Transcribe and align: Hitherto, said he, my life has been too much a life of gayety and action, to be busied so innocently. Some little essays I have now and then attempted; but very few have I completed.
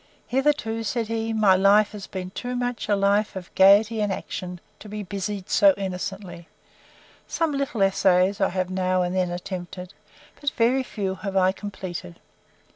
Hitherto, 0.25 0.83
said 0.83 1.09
he, 1.09 1.31
my 1.31 1.55
life 1.55 1.91
has 1.91 2.07
been 2.07 2.31
too 2.31 2.55
much 2.55 2.89
a 2.89 2.95
life 2.95 3.35
of 3.35 3.53
gayety 3.53 4.01
and 4.01 4.11
action, 4.11 4.59
to 4.79 4.89
be 4.89 5.03
busied 5.03 5.47
so 5.47 5.75
innocently. 5.77 6.47
Some 7.27 7.51
little 7.51 7.83
essays 7.83 8.41
I 8.41 8.49
have 8.49 8.71
now 8.71 9.03
and 9.03 9.15
then 9.15 9.29
attempted; 9.29 9.93
but 10.39 10.49
very 10.57 10.81
few 10.81 11.13
have 11.13 11.37
I 11.37 11.51
completed. 11.51 12.19